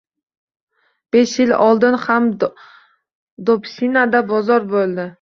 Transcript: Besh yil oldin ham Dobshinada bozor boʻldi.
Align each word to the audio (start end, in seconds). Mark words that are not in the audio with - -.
Besh 1.15 1.35
yil 1.43 1.53
oldin 1.67 1.99
ham 2.07 2.31
Dobshinada 3.51 4.27
bozor 4.37 4.71
boʻldi. 4.77 5.09